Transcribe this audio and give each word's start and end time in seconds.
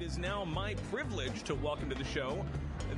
It 0.00 0.04
is 0.04 0.16
now 0.16 0.44
my 0.44 0.74
privilege 0.92 1.42
to 1.42 1.56
welcome 1.56 1.88
to 1.88 1.96
the 1.96 2.04
show 2.04 2.44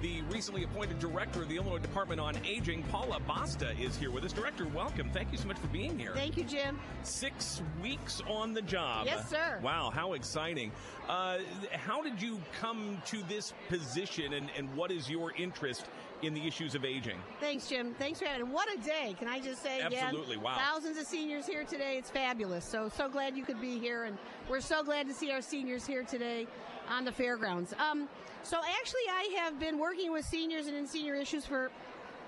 the 0.03 0.23
recently 0.23 0.65
appointed 0.65 0.99
director 0.99 1.43
of 1.43 1.49
the 1.49 1.57
Illinois 1.57 1.79
Department 1.79 2.21
on 2.21 2.37
Aging, 2.45 2.83
Paula 2.85 3.19
Basta, 3.27 3.73
is 3.79 3.97
here 3.97 4.11
with 4.11 4.25
us. 4.25 4.33
Director, 4.33 4.67
welcome. 4.67 5.11
Thank 5.11 5.33
you 5.33 5.39
so 5.39 5.49
much 5.49 5.59
for 5.59 5.67
being 5.69 5.99
here. 5.99 6.13
Thank 6.15 6.37
you, 6.37 6.45
Jim. 6.45 6.79
Six 7.03 7.63
weeks 7.83 8.23
on 8.29 8.53
the 8.55 8.63
job. 8.63 9.07
Yes, 9.07 9.29
sir. 9.29 9.61
Wow, 9.63 9.91
how 9.93 10.13
exciting. 10.13 10.73
Uh, 11.09 11.39
how 11.73 12.03
did 12.03 12.21
you 12.21 12.41
come 12.61 13.01
to 13.07 13.23
this 13.29 13.53
position, 13.69 14.35
and, 14.35 14.49
and 14.57 14.75
what 14.77 14.91
is 14.91 15.11
your 15.11 15.33
interest 15.37 15.87
in 16.23 16.35
the 16.35 16.47
issues 16.47 16.75
of 16.75 16.85
aging. 16.85 17.17
Thanks, 17.41 17.67
Jim. 17.67 17.95
Thanks 17.99 18.19
for 18.19 18.27
having. 18.27 18.47
Me. 18.47 18.53
What 18.53 18.69
a 18.71 18.79
day! 18.83 19.17
Can 19.19 19.27
I 19.27 19.41
just 19.41 19.63
say 19.63 19.81
Absolutely. 19.81 20.35
again? 20.35 20.45
Wow. 20.45 20.59
Thousands 20.59 20.99
of 20.99 21.07
seniors 21.07 21.47
here 21.47 21.65
today. 21.65 21.97
It's 21.97 22.11
fabulous. 22.11 22.63
So 22.63 22.91
so 22.91 23.09
glad 23.09 23.37
you 23.37 23.43
could 23.43 23.59
be 23.59 23.79
here, 23.79 24.05
and 24.05 24.19
we're 24.49 24.61
so 24.61 24.83
glad 24.83 25.09
to 25.09 25.15
see 25.15 25.31
our 25.33 25.41
seniors 25.41 25.87
here 25.87 26.03
today 26.03 26.47
on 26.91 27.05
the 27.05 27.13
fairgrounds. 27.13 27.73
Um, 27.79 28.09
so 28.43 28.59
actually, 28.59 29.07
I 29.11 29.37
have 29.39 29.59
been 29.59 29.79
working 29.79 30.13
with 30.13 30.25
seniors 30.25 30.67
and 30.67 30.77
in 30.77 30.87
senior 30.87 31.15
issues 31.15 31.47
for 31.47 31.71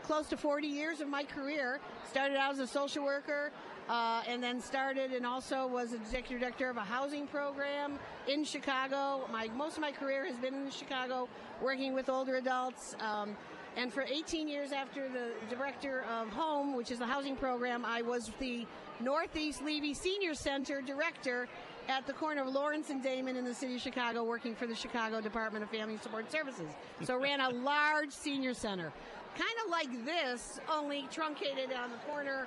close 0.03 0.29
to 0.29 0.37
40 0.37 0.67
years 0.67 1.01
of 1.01 1.09
my 1.09 1.25
career. 1.25 1.81
Started 2.09 2.37
out 2.37 2.53
as 2.53 2.61
a 2.61 2.67
social 2.67 3.05
worker. 3.05 3.51
Uh, 3.89 4.23
and 4.29 4.41
then 4.41 4.61
started 4.61 5.13
and 5.13 5.27
also 5.27 5.67
was 5.67 5.93
executive 5.93 6.39
director 6.39 6.71
of 6.71 6.77
a 6.77 6.85
housing 6.85 7.27
program 7.27 7.99
in 8.29 8.45
Chicago. 8.45 9.29
My 9.33 9.49
most 9.57 9.75
of 9.75 9.81
my 9.81 9.91
career 9.91 10.25
has 10.25 10.37
been 10.37 10.55
in 10.55 10.71
Chicago, 10.71 11.29
working 11.61 11.93
with 11.93 12.09
older 12.09 12.37
adults. 12.37 12.95
Um, 13.01 13.37
and 13.77 13.93
for 13.93 14.03
18 14.03 14.49
years 14.49 14.71
after 14.71 15.09
the 15.09 15.33
director 15.49 16.05
of 16.05 16.29
Home, 16.29 16.77
which 16.77 16.91
is 16.91 16.99
the 17.01 17.07
housing 17.07 17.37
program, 17.37 17.85
I 17.85 18.03
was 18.03 18.31
the 18.39 18.67
Northeast 19.01 19.63
Levy 19.63 19.95
Senior 19.95 20.35
Center 20.35 20.81
director 20.81 21.49
at 21.89 22.07
the 22.07 22.13
corner 22.13 22.43
of 22.43 22.49
Lawrence 22.49 22.91
and 22.91 23.03
Damen 23.03 23.37
in 23.37 23.45
the 23.45 23.55
city 23.55 23.77
of 23.77 23.81
Chicago, 23.81 24.25
working 24.25 24.55
for 24.55 24.67
the 24.67 24.75
Chicago 24.75 25.21
Department 25.21 25.65
of 25.65 25.71
Family 25.71 25.99
Support 25.99 26.31
Services. 26.31 26.69
So 27.03 27.19
ran 27.19 27.41
a 27.41 27.49
large 27.65 28.11
senior 28.11 28.55
center, 28.55 28.93
kind 29.37 29.55
of 29.65 29.71
like 29.71 30.05
this, 30.05 30.61
only 30.71 31.07
truncated 31.11 31.73
on 31.73 31.91
the 31.91 31.99
corner 32.09 32.47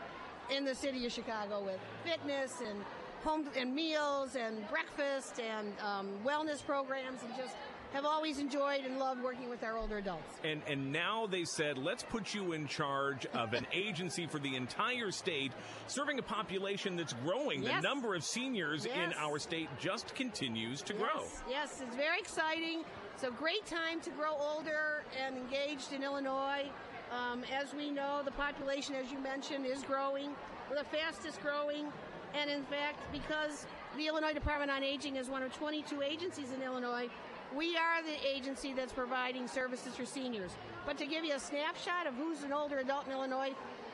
in 0.49 0.63
the 0.63 0.75
city 0.75 1.05
of 1.05 1.11
Chicago 1.11 1.63
with 1.63 1.79
fitness 2.03 2.61
and 2.65 2.79
home 3.23 3.47
and 3.57 3.73
meals 3.73 4.35
and 4.35 4.67
breakfast 4.69 5.39
and 5.39 5.73
um, 5.79 6.07
wellness 6.23 6.63
programs 6.63 7.23
and 7.23 7.35
just 7.35 7.55
have 7.95 8.05
always 8.05 8.39
enjoyed 8.39 8.81
and 8.85 8.99
loved 8.99 9.23
working 9.23 9.49
with 9.49 9.63
our 9.63 9.77
older 9.77 9.97
adults. 9.99 10.35
And 10.43 10.61
and 10.67 10.91
now 10.91 11.27
they 11.27 11.45
said, 11.45 11.77
let's 11.77 12.03
put 12.03 12.33
you 12.33 12.51
in 12.51 12.67
charge 12.67 13.25
of 13.27 13.53
an 13.53 13.65
agency 13.73 14.27
for 14.27 14.37
the 14.37 14.55
entire 14.55 15.11
state, 15.11 15.53
serving 15.87 16.19
a 16.19 16.21
population 16.21 16.97
that's 16.97 17.13
growing. 17.25 17.63
Yes. 17.63 17.81
The 17.81 17.87
number 17.87 18.13
of 18.13 18.23
seniors 18.23 18.85
Yes. 18.85 18.95
in 18.97 19.13
our 19.17 19.39
state 19.39 19.69
just 19.79 20.13
continues 20.13 20.81
to 20.83 20.93
grow. 20.93 21.21
Yes, 21.23 21.41
yes, 21.49 21.81
it's 21.81 21.95
very 21.95 22.19
exciting. 22.19 22.83
It's 23.13 23.23
a 23.23 23.31
great 23.31 23.65
time 23.65 24.01
to 24.01 24.09
grow 24.11 24.33
older 24.37 25.03
and 25.25 25.37
engaged 25.37 25.93
in 25.93 26.03
Illinois. 26.03 26.65
Um, 27.11 27.43
as 27.53 27.73
we 27.73 27.91
know, 27.91 28.21
the 28.25 28.31
population, 28.31 28.93
as 28.95 29.09
you 29.09 29.19
mentioned, 29.19 29.65
is 29.65 29.83
growing. 29.83 30.31
We're 30.69 30.77
the 30.79 30.83
fastest 30.85 31.41
growing. 31.41 31.85
And 32.33 32.49
in 32.49 32.63
fact, 32.65 32.99
because 33.13 33.65
the 33.95 34.07
Illinois 34.07 34.33
Department 34.33 34.69
on 34.69 34.83
Aging 34.83 35.15
is 35.15 35.29
one 35.29 35.41
of 35.43 35.53
22 35.53 36.01
agencies 36.01 36.51
in 36.51 36.61
Illinois, 36.61 37.07
we 37.55 37.75
are 37.77 38.01
the 38.03 38.15
agency 38.27 38.73
that's 38.73 38.93
providing 38.93 39.47
services 39.47 39.95
for 39.95 40.05
seniors. 40.05 40.51
But 40.85 40.97
to 40.99 41.05
give 41.05 41.23
you 41.25 41.33
a 41.35 41.39
snapshot 41.39 42.07
of 42.07 42.13
who's 42.15 42.43
an 42.43 42.53
older 42.53 42.77
adult 42.79 43.07
in 43.07 43.11
Illinois, 43.13 43.53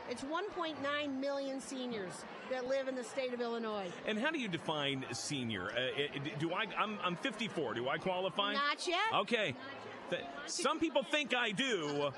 it's 0.10 0.24
1.9 0.24 1.20
million 1.20 1.62
seniors 1.62 2.12
that 2.50 2.68
live 2.68 2.88
in 2.88 2.96
the 2.96 3.04
state 3.04 3.34
of 3.34 3.40
Illinois. 3.42 3.88
And 4.06 4.20
how 4.20 4.30
do 4.32 4.40
you 4.40 4.48
define 4.48 5.06
senior? 5.12 5.72
Uh, 5.72 6.20
do 6.40 6.52
I? 6.54 6.66
I'm, 6.78 6.98
I'm 7.04 7.16
54. 7.16 7.76
Do 7.76 7.88
I 7.88 7.98
qualify? 7.98 8.54
Not 8.54 8.86
yet. 8.88 8.98
Okay. 9.22 9.56
Th- 10.10 10.22
Some 10.48 10.80
people 10.80 11.04
think 11.04 11.34
I 11.34 11.52
do, 11.52 12.12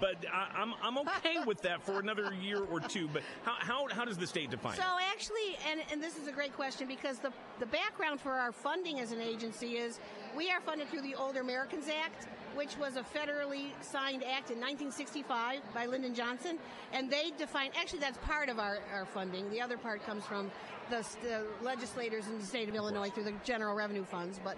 but 0.00 0.16
I, 0.32 0.48
I'm 0.54 0.74
I'm 0.82 0.98
okay 0.98 1.38
with 1.46 1.62
that 1.62 1.82
for 1.82 2.00
another 2.00 2.32
year 2.34 2.62
or 2.62 2.80
two. 2.80 3.08
But 3.12 3.22
how 3.44 3.54
how, 3.58 3.88
how 3.94 4.04
does 4.04 4.18
the 4.18 4.26
state 4.26 4.50
define 4.50 4.76
So 4.76 4.82
it? 4.82 5.04
actually, 5.12 5.56
and, 5.70 5.80
and 5.92 6.02
this 6.02 6.16
is 6.16 6.28
a 6.28 6.32
great 6.32 6.54
question 6.54 6.86
because 6.86 7.18
the, 7.18 7.32
the 7.58 7.66
background 7.66 8.20
for 8.20 8.32
our 8.32 8.52
funding 8.52 9.00
as 9.00 9.12
an 9.12 9.20
agency 9.20 9.76
is 9.76 9.98
we 10.36 10.50
are 10.50 10.60
funded 10.60 10.88
through 10.88 11.02
the 11.02 11.14
Older 11.14 11.40
Americans 11.40 11.86
Act, 11.88 12.28
which 12.54 12.76
was 12.78 12.96
a 12.96 13.02
federally 13.02 13.70
signed 13.80 14.22
act 14.22 14.50
in 14.50 14.60
1965 14.60 15.60
by 15.74 15.86
Lyndon 15.86 16.14
Johnson. 16.14 16.58
And 16.92 17.10
they 17.10 17.32
define, 17.36 17.70
actually 17.76 17.98
that's 18.00 18.18
part 18.18 18.48
of 18.48 18.58
our, 18.58 18.78
our 18.92 19.04
funding. 19.06 19.50
The 19.50 19.60
other 19.60 19.76
part 19.76 20.04
comes 20.04 20.24
from 20.24 20.50
the, 20.90 21.04
the 21.22 21.44
legislators 21.62 22.26
in 22.28 22.38
the 22.38 22.44
state 22.44 22.68
of 22.68 22.74
Illinois 22.74 23.10
through 23.10 23.24
the 23.24 23.34
general 23.44 23.74
revenue 23.74 24.04
funds. 24.04 24.40
But 24.42 24.56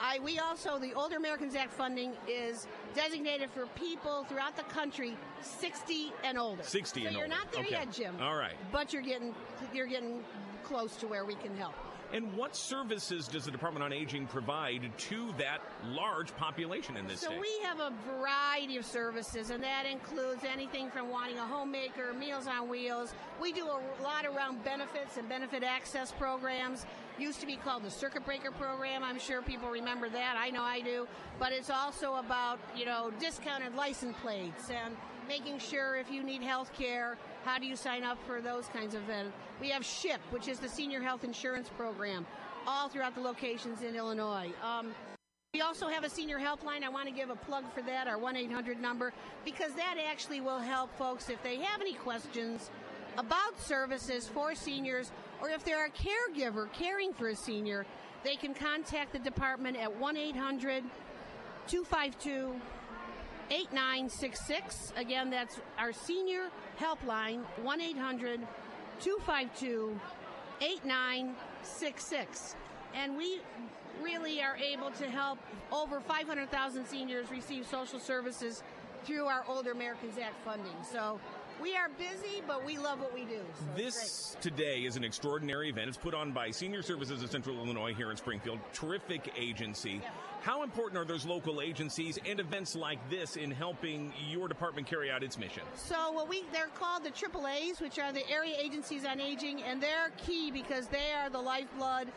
I, 0.00 0.18
we 0.20 0.38
also, 0.38 0.78
the 0.78 0.92
Older 0.94 1.16
Americans 1.16 1.54
Act 1.54 1.72
funding 1.72 2.12
is 2.28 2.66
designated 2.94 3.50
for 3.50 3.66
people 3.74 4.24
throughout 4.28 4.56
the 4.56 4.62
country 4.64 5.16
60 5.40 6.12
and 6.24 6.38
older. 6.38 6.62
60 6.62 7.00
so 7.00 7.06
and 7.06 7.16
you're 7.16 7.24
older. 7.24 7.34
not 7.36 7.52
there 7.52 7.62
Okay. 7.64 7.72
yet, 7.72 7.92
Jim. 7.92 8.14
All 8.20 8.36
right. 8.36 8.54
But 8.72 8.92
you're 8.92 9.02
getting 9.02 9.34
you're 9.74 9.86
getting 9.86 10.22
close 10.62 10.96
to 10.96 11.06
where 11.06 11.24
we 11.24 11.34
can 11.34 11.56
help. 11.56 11.74
And 12.10 12.34
what 12.34 12.56
services 12.56 13.28
does 13.28 13.44
the 13.44 13.50
Department 13.50 13.84
on 13.84 13.92
Aging 13.92 14.28
provide 14.28 14.90
to 14.96 15.34
that 15.36 15.58
large 15.90 16.34
population 16.36 16.96
in 16.96 17.06
this 17.06 17.20
So 17.20 17.26
state? 17.28 17.38
we 17.38 17.50
have 17.64 17.80
a 17.80 17.92
variety 18.10 18.78
of 18.78 18.86
services, 18.86 19.50
and 19.50 19.62
that 19.62 19.84
includes 19.84 20.42
anything 20.50 20.90
from 20.90 21.10
wanting 21.10 21.36
a 21.36 21.46
homemaker, 21.46 22.14
Meals 22.14 22.46
on 22.46 22.66
Wheels. 22.70 23.12
We 23.42 23.52
do 23.52 23.66
a 23.66 23.78
lot 24.02 24.24
around 24.24 24.64
benefits 24.64 25.18
and 25.18 25.28
benefit 25.28 25.62
access 25.62 26.10
programs. 26.10 26.86
Used 27.18 27.40
to 27.40 27.46
be 27.46 27.56
called 27.56 27.82
the 27.82 27.90
Circuit 27.90 28.24
Breaker 28.24 28.52
Program. 28.52 29.02
I'm 29.02 29.18
sure 29.18 29.42
people 29.42 29.68
remember 29.68 30.08
that. 30.08 30.36
I 30.38 30.50
know 30.50 30.62
I 30.62 30.80
do. 30.80 31.08
But 31.40 31.52
it's 31.52 31.68
also 31.68 32.14
about 32.14 32.60
you 32.76 32.84
know 32.84 33.10
discounted 33.18 33.74
license 33.74 34.16
plates 34.22 34.70
and 34.70 34.96
making 35.28 35.58
sure 35.58 35.96
if 35.96 36.10
you 36.10 36.22
need 36.22 36.42
health 36.42 36.72
care, 36.72 37.18
how 37.44 37.58
do 37.58 37.66
you 37.66 37.74
sign 37.76 38.04
up 38.04 38.18
for 38.24 38.40
those 38.40 38.66
kinds 38.68 38.94
of 38.94 39.02
events. 39.02 39.36
We 39.60 39.68
have 39.70 39.84
SHIP, 39.84 40.20
which 40.30 40.48
is 40.48 40.58
the 40.58 40.68
Senior 40.68 41.02
Health 41.02 41.24
Insurance 41.24 41.68
Program, 41.76 42.24
all 42.66 42.88
throughout 42.88 43.14
the 43.14 43.20
locations 43.20 43.82
in 43.82 43.94
Illinois. 43.94 44.50
Um, 44.62 44.92
we 45.52 45.60
also 45.60 45.88
have 45.88 46.04
a 46.04 46.10
senior 46.10 46.38
helpline. 46.38 46.82
I 46.82 46.88
want 46.88 47.08
to 47.08 47.14
give 47.14 47.30
a 47.30 47.36
plug 47.36 47.64
for 47.74 47.82
that, 47.82 48.06
our 48.06 48.16
1 48.16 48.36
800 48.36 48.80
number, 48.80 49.12
because 49.44 49.72
that 49.74 49.96
actually 50.08 50.40
will 50.40 50.60
help 50.60 50.96
folks 50.96 51.28
if 51.28 51.42
they 51.42 51.56
have 51.56 51.80
any 51.80 51.94
questions 51.94 52.70
about 53.18 53.60
services 53.60 54.28
for 54.28 54.54
seniors 54.54 55.10
or 55.40 55.50
if 55.50 55.64
they're 55.64 55.86
a 55.86 55.90
caregiver 55.90 56.72
caring 56.72 57.12
for 57.12 57.28
a 57.28 57.36
senior, 57.36 57.86
they 58.24 58.36
can 58.36 58.54
contact 58.54 59.12
the 59.12 59.18
department 59.18 59.76
at 59.76 59.94
1 59.94 60.16
800 60.16 60.84
252 61.66 62.60
8966. 63.50 64.92
Again, 64.96 65.30
that's 65.30 65.60
our 65.78 65.92
senior 65.92 66.48
helpline, 66.78 67.44
1 67.62 67.80
800 67.80 68.40
252 69.00 69.98
8966. 70.60 72.56
And 72.94 73.16
we 73.16 73.40
really 74.02 74.42
are 74.42 74.56
able 74.56 74.90
to 74.92 75.08
help 75.08 75.38
over 75.72 76.00
500,000 76.00 76.86
seniors 76.86 77.30
receive 77.30 77.66
social 77.66 77.98
services 77.98 78.62
through 79.04 79.26
our 79.26 79.44
Older 79.48 79.72
Americans 79.72 80.18
Act 80.18 80.36
funding. 80.44 80.76
So 80.90 81.20
we 81.60 81.74
are 81.76 81.88
busy, 81.98 82.42
but 82.46 82.64
we 82.64 82.78
love 82.78 83.00
what 83.00 83.12
we 83.12 83.24
do. 83.24 83.40
So 83.54 83.64
This 83.76 84.36
today 84.40 84.80
is 84.80 84.96
an 84.96 85.04
extraordinary 85.04 85.68
event. 85.68 85.88
It's 85.88 85.96
put 85.96 86.14
on 86.14 86.32
by 86.32 86.50
Senior 86.50 86.82
Services 86.82 87.22
of 87.22 87.30
Central 87.30 87.56
Illinois 87.56 87.94
here 87.94 88.10
in 88.10 88.16
Springfield. 88.16 88.58
Terrific 88.72 89.32
agency. 89.36 90.00
How 90.40 90.62
important 90.62 90.98
are 90.98 91.04
those 91.04 91.26
local 91.26 91.60
agencies 91.60 92.18
and 92.26 92.38
events 92.40 92.76
like 92.76 92.98
this 93.10 93.36
in 93.36 93.50
helping 93.50 94.12
your 94.30 94.48
department 94.48 94.86
carry 94.86 95.10
out 95.10 95.22
its 95.22 95.38
mission? 95.38 95.62
So 95.74 96.12
what 96.12 96.28
we 96.28 96.44
they're 96.52 96.68
called 96.68 97.04
the 97.04 97.10
AAA's, 97.10 97.80
which 97.80 97.98
are 97.98 98.12
the 98.12 98.28
area 98.30 98.54
agencies 98.58 99.04
on 99.04 99.20
aging, 99.20 99.62
and 99.62 99.82
they're 99.82 100.10
key 100.16 100.50
because 100.50 100.86
they 100.86 101.12
are 101.12 101.28
the 101.28 101.40
lifeblood 101.40 102.08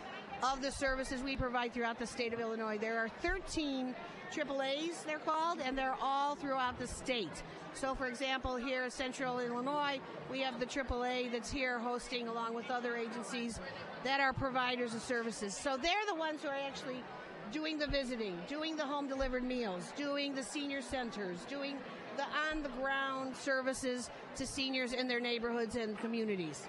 of 0.44 0.62
the 0.62 0.72
services 0.72 1.22
we 1.22 1.35
provide 1.35 1.73
throughout 1.73 2.00
the 2.00 2.08
state 2.08 2.34
of 2.34 2.40
Illinois. 2.40 2.78
There 2.78 2.97
are 3.00 3.09
13 3.09 3.96
AAA's, 4.31 5.03
they're 5.03 5.19
called, 5.19 5.59
and 5.59 5.78
they're 5.78 5.97
all 6.01 6.35
throughout 6.35 6.79
the 6.79 6.87
state. 6.87 7.43
So, 7.73 7.95
for 7.95 8.07
example, 8.07 8.55
here 8.55 8.83
in 8.83 8.91
Central 8.91 9.39
Illinois, 9.39 9.99
we 10.29 10.39
have 10.41 10.59
the 10.59 10.66
AAA 10.66 11.31
that's 11.31 11.51
here 11.51 11.79
hosting, 11.79 12.28
along 12.28 12.53
with 12.53 12.69
other 12.69 12.95
agencies 12.95 13.59
that 14.03 14.19
are 14.19 14.33
providers 14.33 14.93
of 14.93 15.01
services. 15.01 15.55
So 15.55 15.78
they're 15.78 16.05
the 16.07 16.16
ones 16.16 16.41
who 16.41 16.49
are 16.49 16.55
actually 16.55 17.03
doing 17.51 17.78
the 17.78 17.87
visiting, 17.87 18.37
doing 18.47 18.75
the 18.75 18.85
home 18.85 19.07
delivered 19.07 19.43
meals, 19.43 19.91
doing 19.95 20.33
the 20.33 20.43
senior 20.43 20.81
centers, 20.81 21.39
doing 21.49 21.78
the 22.17 22.23
on 22.49 22.63
the 22.63 22.69
ground 22.69 23.35
services 23.35 24.09
to 24.35 24.45
seniors 24.45 24.93
in 24.93 25.07
their 25.07 25.19
neighborhoods 25.19 25.75
and 25.75 25.97
communities. 25.99 26.67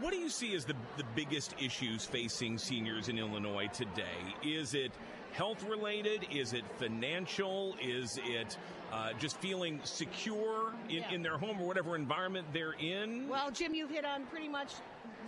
What 0.00 0.12
do 0.12 0.18
you 0.18 0.28
see 0.30 0.54
as 0.54 0.64
the, 0.64 0.74
the 0.96 1.04
biggest 1.14 1.54
issues 1.60 2.04
facing 2.04 2.56
seniors 2.58 3.08
in 3.08 3.18
Illinois 3.18 3.68
today? 3.72 4.34
Is 4.42 4.74
it 4.74 4.90
health 5.32 5.62
related? 5.64 6.26
Is 6.32 6.54
it 6.54 6.64
financial? 6.78 7.76
Is 7.82 8.18
it 8.24 8.56
uh, 8.92 9.12
just 9.18 9.36
feeling 9.38 9.80
secure 9.84 10.72
in, 10.88 10.96
Yeah. 10.96 11.10
in 11.12 11.22
their 11.22 11.36
home 11.38 11.60
or 11.60 11.66
whatever 11.66 11.94
environment 11.94 12.46
they're 12.52 12.72
in? 12.72 13.28
Well, 13.28 13.50
Jim, 13.50 13.74
you've 13.74 13.90
hit 13.90 14.04
on 14.04 14.24
pretty 14.26 14.48
much 14.48 14.72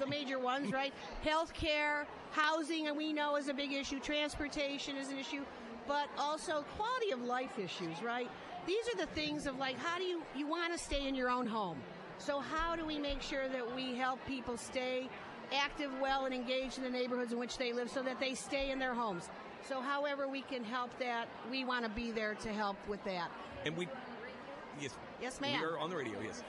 the 0.01 0.07
major 0.07 0.39
ones, 0.39 0.73
right? 0.73 0.93
Healthcare, 1.25 2.05
housing, 2.33 2.89
and 2.89 2.97
we 2.97 3.13
know 3.13 3.37
is 3.37 3.49
a 3.49 3.55
big 3.55 3.73
issue. 3.73 4.01
Transportation 4.01 4.97
is 4.97 5.11
an 5.11 5.19
issue, 5.19 5.45
but 5.87 6.09
also 6.19 6.65
quality 6.77 7.11
of 7.13 7.21
life 7.23 7.59
issues, 7.59 8.03
right? 8.03 8.31
These 8.67 8.89
are 8.89 8.97
the 8.97 9.07
things 9.13 9.47
of 9.47 9.59
like, 9.59 9.79
how 9.79 9.99
do 9.99 10.05
you 10.05 10.23
you 10.35 10.47
want 10.47 10.73
to 10.73 10.79
stay 10.79 11.07
in 11.07 11.15
your 11.15 11.29
own 11.31 11.47
home? 11.47 11.79
So 12.19 12.41
how 12.41 12.77
do 12.77 12.85
we 12.87 12.99
make 12.99 13.21
sure 13.21 13.49
that 13.49 13.75
we 13.75 13.95
help 13.95 14.25
people 14.27 14.57
stay 14.57 15.09
active, 15.55 15.91
well, 16.01 16.25
and 16.25 16.35
engaged 16.35 16.79
in 16.79 16.85
the 16.85 16.91
neighborhoods 16.91 17.33
in 17.33 17.39
which 17.39 17.59
they 17.59 17.73
live, 17.73 17.91
so 17.91 18.03
that 18.03 18.19
they 18.19 18.35
stay 18.35 18.71
in 18.71 18.79
their 18.79 18.95
homes? 18.95 19.29
So, 19.69 19.81
however 19.81 20.29
we 20.29 20.43
can 20.43 20.63
help 20.63 20.91
that, 20.99 21.27
we 21.51 21.65
want 21.65 21.85
to 21.85 21.91
be 21.91 22.11
there 22.11 22.35
to 22.35 22.53
help 22.53 22.77
with 22.87 23.03
that. 23.05 23.31
And 23.65 23.77
we, 23.77 23.89
yes, 24.81 24.95
yes, 25.23 25.41
ma'am. 25.41 25.61
We 25.61 25.67
are 25.67 25.79
on 25.79 25.91
the 25.91 25.97
radio. 25.97 26.19
Yes. 26.23 26.43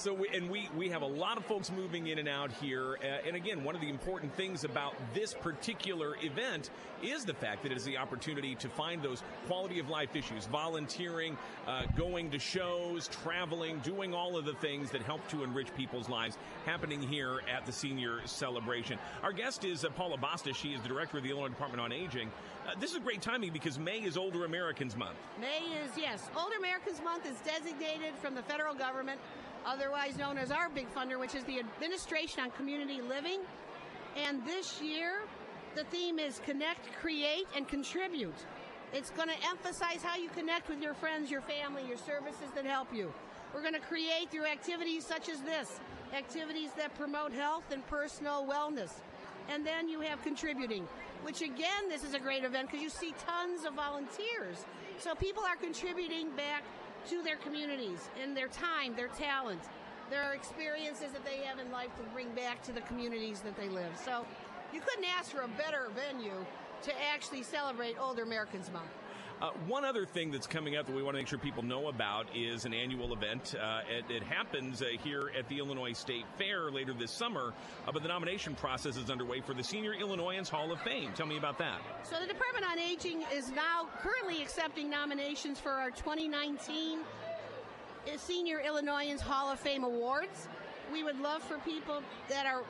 So, 0.00 0.14
we, 0.14 0.28
and 0.28 0.48
we, 0.48 0.66
we 0.74 0.88
have 0.88 1.02
a 1.02 1.06
lot 1.06 1.36
of 1.36 1.44
folks 1.44 1.70
moving 1.70 2.06
in 2.06 2.18
and 2.18 2.26
out 2.26 2.50
here. 2.50 2.96
Uh, 3.02 3.26
and 3.26 3.36
again, 3.36 3.62
one 3.62 3.74
of 3.74 3.82
the 3.82 3.90
important 3.90 4.34
things 4.34 4.64
about 4.64 4.94
this 5.12 5.34
particular 5.34 6.16
event 6.22 6.70
is 7.02 7.26
the 7.26 7.34
fact 7.34 7.62
that 7.64 7.70
it 7.70 7.76
is 7.76 7.84
the 7.84 7.98
opportunity 7.98 8.54
to 8.54 8.68
find 8.70 9.02
those 9.02 9.22
quality 9.46 9.78
of 9.78 9.90
life 9.90 10.16
issues, 10.16 10.46
volunteering, 10.46 11.36
uh, 11.66 11.82
going 11.98 12.30
to 12.30 12.38
shows, 12.38 13.08
traveling, 13.08 13.78
doing 13.80 14.14
all 14.14 14.38
of 14.38 14.46
the 14.46 14.54
things 14.54 14.90
that 14.90 15.02
help 15.02 15.26
to 15.28 15.44
enrich 15.44 15.68
people's 15.76 16.08
lives 16.08 16.38
happening 16.64 17.02
here 17.02 17.42
at 17.54 17.66
the 17.66 17.72
senior 17.72 18.20
celebration. 18.24 18.98
Our 19.22 19.34
guest 19.34 19.66
is 19.66 19.84
uh, 19.84 19.90
Paula 19.90 20.16
Basta. 20.16 20.54
She 20.54 20.68
is 20.68 20.80
the 20.80 20.88
director 20.88 21.18
of 21.18 21.24
the 21.24 21.30
Illinois 21.30 21.48
Department 21.48 21.82
on 21.82 21.92
Aging. 21.92 22.30
Uh, 22.66 22.72
this 22.80 22.92
is 22.92 22.98
great 23.00 23.20
timing 23.20 23.52
because 23.52 23.78
May 23.78 23.98
is 23.98 24.16
Older 24.16 24.46
Americans 24.46 24.96
Month. 24.96 25.16
May 25.38 25.60
is, 25.84 25.90
yes. 25.94 26.30
Older 26.34 26.56
Americans 26.56 27.02
Month 27.02 27.26
is 27.26 27.36
designated 27.40 28.14
from 28.22 28.34
the 28.34 28.42
federal 28.42 28.74
government 28.74 29.20
otherwise 29.66 30.16
known 30.16 30.38
as 30.38 30.50
our 30.50 30.68
big 30.68 30.92
funder, 30.94 31.18
which 31.18 31.34
is 31.34 31.44
the 31.44 31.58
Administration 31.58 32.42
on 32.42 32.50
Community 32.52 33.00
Living. 33.00 33.40
And 34.16 34.44
this 34.44 34.80
year, 34.80 35.22
the 35.74 35.84
theme 35.84 36.18
is 36.18 36.40
Connect, 36.44 36.88
Create, 37.00 37.46
and 37.56 37.66
Contribute. 37.68 38.34
It's 38.92 39.10
going 39.10 39.28
to 39.28 39.48
emphasize 39.48 40.02
how 40.02 40.16
you 40.16 40.28
connect 40.30 40.68
with 40.68 40.82
your 40.82 40.94
friends, 40.94 41.30
your 41.30 41.42
family, 41.42 41.86
your 41.86 41.96
services 41.96 42.50
that 42.54 42.64
help 42.66 42.92
you. 42.92 43.12
We're 43.54 43.62
going 43.62 43.74
to 43.74 43.80
create 43.80 44.30
through 44.30 44.46
activities 44.46 45.06
such 45.06 45.28
as 45.28 45.40
this 45.42 45.80
activities 46.12 46.70
that 46.76 46.92
promote 46.96 47.32
health 47.32 47.64
and 47.70 47.86
personal 47.86 48.44
wellness. 48.44 48.90
And 49.48 49.64
then 49.64 49.88
you 49.88 50.00
have 50.00 50.22
contributing, 50.22 50.86
which 51.22 51.42
again, 51.42 51.88
this 51.88 52.04
is 52.04 52.14
a 52.14 52.18
great 52.18 52.44
event 52.44 52.68
because 52.68 52.82
you 52.82 52.90
see 52.90 53.14
tons 53.26 53.64
of 53.64 53.74
volunteers. 53.74 54.64
So 54.98 55.14
people 55.14 55.42
are 55.44 55.56
contributing 55.56 56.30
back 56.36 56.64
to 57.08 57.22
their 57.22 57.36
communities 57.36 58.08
and 58.22 58.36
their 58.36 58.48
time, 58.48 58.94
their 58.94 59.08
talent, 59.08 59.60
their 60.10 60.32
experiences 60.32 61.12
that 61.12 61.24
they 61.24 61.38
have 61.44 61.58
in 61.58 61.70
life 61.70 61.90
to 61.96 62.02
bring 62.12 62.30
back 62.34 62.62
to 62.64 62.72
the 62.72 62.80
communities 62.82 63.40
that 63.40 63.56
they 63.56 63.68
live. 63.68 63.92
So 64.04 64.26
you 64.72 64.80
couldn't 64.80 65.06
ask 65.18 65.30
for 65.30 65.42
a 65.42 65.48
better 65.48 65.90
venue 65.94 66.44
to 66.82 66.92
actually 67.12 67.42
celebrate 67.42 67.96
Older 68.00 68.22
Americans 68.22 68.70
Month. 68.72 68.90
Uh, 69.40 69.48
one 69.66 69.86
other 69.86 70.04
thing 70.04 70.30
that's 70.30 70.46
coming 70.46 70.76
up 70.76 70.84
that 70.84 70.94
we 70.94 71.02
want 71.02 71.14
to 71.14 71.18
make 71.18 71.26
sure 71.26 71.38
people 71.38 71.62
know 71.62 71.88
about 71.88 72.26
is 72.36 72.66
an 72.66 72.74
annual 72.74 73.14
event. 73.14 73.54
Uh, 73.54 73.80
it, 73.88 74.04
it, 74.14 74.22
happens 74.22 74.82
uh, 74.82 74.86
here 75.02 75.30
at 75.38 75.48
the 75.48 75.58
Illinois 75.58 75.94
State 75.94 76.26
Fair 76.36 76.70
later 76.70 76.92
this 76.92 77.10
summer, 77.10 77.54
uh, 77.88 77.92
but 77.92 78.02
the 78.02 78.08
nomination 78.08 78.54
process 78.54 78.98
is 78.98 79.08
underway 79.08 79.40
for 79.40 79.54
the 79.54 79.64
Senior 79.64 79.94
Illinoisans 79.94 80.50
Hall 80.50 80.70
of 80.70 80.80
Fame. 80.82 81.10
Tell 81.14 81.26
me 81.26 81.38
about 81.38 81.56
that. 81.56 81.80
So, 82.02 82.16
the 82.20 82.26
Department 82.26 82.66
on 82.70 82.78
Aging 82.78 83.24
is 83.32 83.50
now 83.50 83.88
currently 84.02 84.42
accepting 84.42 84.90
nominations 84.90 85.58
for 85.58 85.70
our 85.70 85.90
2019 85.90 86.98
Senior 88.18 88.60
Illinoisans 88.60 89.22
Hall 89.22 89.50
of 89.50 89.58
Fame 89.58 89.84
Awards. 89.84 90.48
We 90.92 91.02
would 91.02 91.18
love 91.18 91.42
for 91.42 91.56
people 91.58 92.02
that 92.28 92.44
are, 92.44 92.62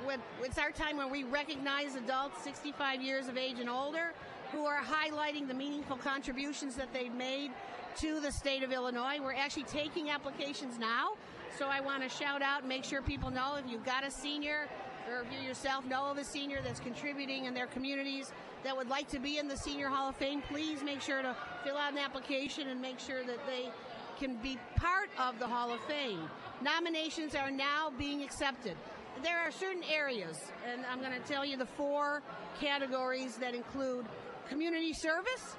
it's 0.42 0.58
our 0.58 0.70
time 0.70 0.98
when 0.98 1.10
we 1.10 1.24
recognize 1.24 1.96
adults 1.96 2.44
65 2.44 3.02
years 3.02 3.26
of 3.26 3.36
age 3.36 3.58
and 3.58 3.68
older 3.68 4.12
who 4.52 4.66
are 4.66 4.80
highlighting 4.80 5.46
the 5.46 5.54
meaningful 5.54 5.96
contributions 5.96 6.76
that 6.76 6.92
they've 6.92 7.14
made 7.14 7.50
to 7.98 8.20
the 8.20 8.30
state 8.30 8.62
of 8.62 8.72
Illinois. 8.72 9.18
We're 9.20 9.34
actually 9.34 9.64
taking 9.64 10.10
applications 10.10 10.78
now. 10.78 11.12
So 11.58 11.66
I 11.66 11.80
want 11.80 12.02
to 12.02 12.08
shout 12.08 12.42
out 12.42 12.60
and 12.60 12.68
make 12.68 12.84
sure 12.84 13.02
people 13.02 13.30
know 13.30 13.56
if 13.56 13.70
you've 13.70 13.84
got 13.84 14.06
a 14.06 14.10
senior 14.10 14.68
or 15.10 15.22
if 15.22 15.32
you 15.32 15.46
yourself 15.46 15.84
know 15.84 16.06
of 16.06 16.18
a 16.18 16.24
senior 16.24 16.60
that's 16.62 16.80
contributing 16.80 17.46
in 17.46 17.54
their 17.54 17.66
communities 17.66 18.32
that 18.62 18.76
would 18.76 18.88
like 18.88 19.08
to 19.08 19.18
be 19.18 19.38
in 19.38 19.48
the 19.48 19.56
Senior 19.56 19.88
Hall 19.88 20.08
of 20.10 20.16
Fame, 20.16 20.42
please 20.42 20.82
make 20.82 21.00
sure 21.00 21.22
to 21.22 21.34
fill 21.64 21.76
out 21.76 21.92
an 21.92 21.98
application 21.98 22.68
and 22.68 22.80
make 22.80 22.98
sure 22.98 23.24
that 23.24 23.38
they 23.46 23.70
can 24.18 24.36
be 24.36 24.58
part 24.76 25.08
of 25.18 25.38
the 25.38 25.46
Hall 25.46 25.72
of 25.72 25.80
Fame. 25.80 26.28
Nominations 26.60 27.34
are 27.34 27.50
now 27.50 27.90
being 27.98 28.22
accepted. 28.22 28.76
There 29.22 29.38
are 29.38 29.50
certain 29.50 29.82
areas, 29.90 30.38
and 30.70 30.82
I'm 30.90 31.00
going 31.00 31.12
to 31.12 31.26
tell 31.26 31.44
you 31.44 31.56
the 31.56 31.66
four 31.66 32.22
categories 32.60 33.36
that 33.36 33.54
include 33.54 34.04
community 34.50 34.92
service, 34.92 35.56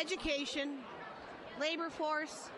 education, 0.00 0.78
labor 1.60 1.90
force, 1.90 2.50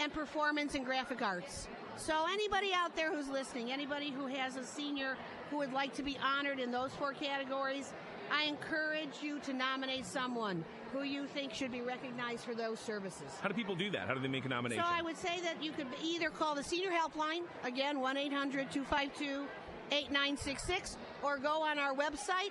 and 0.00 0.12
performance 0.12 0.74
and 0.74 0.86
graphic 0.86 1.20
arts. 1.20 1.68
So, 1.96 2.24
anybody 2.32 2.70
out 2.74 2.96
there 2.96 3.14
who's 3.14 3.28
listening, 3.28 3.70
anybody 3.70 4.10
who 4.10 4.26
has 4.26 4.56
a 4.56 4.64
senior 4.64 5.16
who 5.50 5.58
would 5.58 5.72
like 5.72 5.92
to 5.94 6.02
be 6.02 6.16
honored 6.24 6.58
in 6.58 6.70
those 6.70 6.92
four 6.92 7.12
categories, 7.12 7.92
I 8.30 8.44
encourage 8.44 9.22
you 9.22 9.40
to 9.40 9.52
nominate 9.52 10.06
someone 10.06 10.64
who 10.92 11.02
you 11.02 11.26
think 11.26 11.52
should 11.52 11.72
be 11.72 11.82
recognized 11.82 12.44
for 12.44 12.54
those 12.54 12.80
services. 12.80 13.30
How 13.42 13.48
do 13.48 13.54
people 13.54 13.74
do 13.74 13.90
that? 13.90 14.06
How 14.06 14.14
do 14.14 14.20
they 14.20 14.28
make 14.28 14.46
a 14.46 14.48
nomination? 14.48 14.82
So, 14.82 14.90
I 14.90 15.02
would 15.02 15.18
say 15.18 15.40
that 15.40 15.62
you 15.62 15.72
could 15.72 15.88
either 16.02 16.30
call 16.30 16.54
the 16.54 16.62
Senior 16.62 16.90
Helpline, 16.90 17.42
again, 17.64 18.00
1 18.00 18.16
800 18.16 18.70
252 18.70 19.46
8966, 19.90 20.96
or 21.22 21.36
go 21.38 21.62
on 21.62 21.78
our 21.78 21.94
website, 21.94 22.50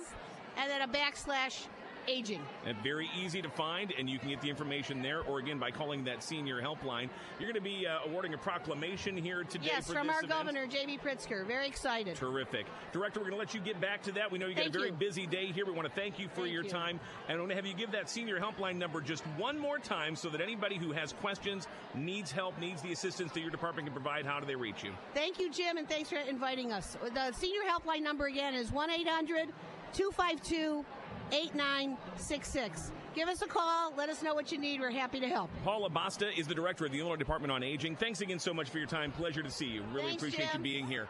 and 0.56 0.70
then 0.70 0.82
a 0.82 0.88
backslash 0.88 1.66
aging. 2.10 2.42
And 2.66 2.76
very 2.82 3.08
easy 3.18 3.40
to 3.40 3.48
find, 3.48 3.92
and 3.98 4.08
you 4.08 4.18
can 4.18 4.28
get 4.28 4.40
the 4.40 4.50
information 4.50 5.02
there, 5.02 5.22
or 5.22 5.38
again 5.38 5.58
by 5.58 5.70
calling 5.70 6.04
that 6.04 6.22
senior 6.22 6.60
helpline. 6.60 7.08
You're 7.38 7.50
going 7.50 7.54
to 7.54 7.60
be 7.60 7.86
uh, 7.86 7.98
awarding 8.06 8.34
a 8.34 8.38
proclamation 8.38 9.16
here 9.16 9.44
today. 9.44 9.68
Yes, 9.72 9.86
from 9.86 10.10
our 10.10 10.18
event. 10.18 10.28
governor, 10.28 10.66
J.B. 10.66 10.98
Pritzker. 10.98 11.46
Very 11.46 11.66
excited. 11.66 12.16
Terrific, 12.16 12.66
director. 12.92 13.20
We're 13.20 13.30
going 13.30 13.36
to 13.36 13.38
let 13.38 13.54
you 13.54 13.60
get 13.60 13.80
back 13.80 14.02
to 14.02 14.12
that. 14.12 14.30
We 14.30 14.38
know 14.38 14.46
you 14.46 14.54
got 14.54 14.64
thank 14.64 14.74
a 14.74 14.78
very 14.78 14.90
you. 14.90 14.96
busy 14.96 15.26
day 15.26 15.46
here. 15.46 15.64
We 15.66 15.72
want 15.72 15.88
to 15.88 15.94
thank 15.94 16.18
you 16.18 16.28
for 16.28 16.42
thank 16.42 16.52
your 16.52 16.64
you. 16.64 16.70
time, 16.70 17.00
and 17.28 17.36
I 17.36 17.40
want 17.40 17.50
to 17.50 17.56
have 17.56 17.66
you 17.66 17.74
give 17.74 17.92
that 17.92 18.10
senior 18.10 18.40
helpline 18.40 18.76
number 18.76 19.00
just 19.00 19.24
one 19.38 19.58
more 19.58 19.78
time, 19.78 20.16
so 20.16 20.28
that 20.30 20.40
anybody 20.40 20.76
who 20.76 20.92
has 20.92 21.12
questions, 21.14 21.68
needs 21.94 22.30
help, 22.30 22.58
needs 22.58 22.82
the 22.82 22.92
assistance 22.92 23.32
that 23.32 23.40
your 23.40 23.50
department 23.50 23.86
can 23.86 23.94
provide. 23.94 24.26
How 24.26 24.40
do 24.40 24.46
they 24.46 24.56
reach 24.56 24.82
you? 24.82 24.90
Thank 25.14 25.38
you, 25.38 25.50
Jim, 25.50 25.76
and 25.76 25.88
thanks 25.88 26.10
for 26.10 26.16
inviting 26.16 26.72
us. 26.72 26.96
The 27.14 27.32
senior 27.32 27.62
helpline 27.68 28.02
number 28.02 28.26
again 28.26 28.54
is 28.54 28.72
one 28.72 28.90
800 28.90 29.48
252 29.92 30.84
8966. 31.32 32.92
Give 33.14 33.28
us 33.28 33.42
a 33.42 33.46
call. 33.46 33.92
Let 33.96 34.08
us 34.08 34.22
know 34.22 34.34
what 34.34 34.52
you 34.52 34.58
need. 34.58 34.80
We're 34.80 34.90
happy 34.90 35.20
to 35.20 35.28
help. 35.28 35.50
Paula 35.64 35.90
Basta 35.90 36.30
is 36.38 36.46
the 36.46 36.54
director 36.54 36.86
of 36.86 36.92
the 36.92 37.00
Illinois 37.00 37.16
Department 37.16 37.50
on 37.52 37.62
Aging. 37.62 37.96
Thanks 37.96 38.20
again 38.20 38.38
so 38.38 38.54
much 38.54 38.70
for 38.70 38.78
your 38.78 38.86
time. 38.86 39.12
Pleasure 39.12 39.42
to 39.42 39.50
see 39.50 39.66
you. 39.66 39.82
Really 39.92 40.08
Thanks, 40.08 40.22
appreciate 40.22 40.52
Jim. 40.52 40.60
you 40.60 40.62
being 40.62 40.86
here. 40.86 41.08